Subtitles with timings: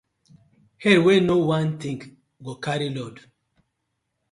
[0.83, 1.99] Head wey no wan think,
[2.43, 3.15] go carry load: